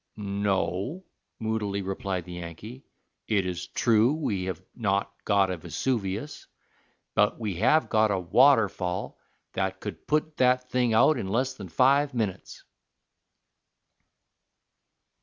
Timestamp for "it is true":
3.27-4.13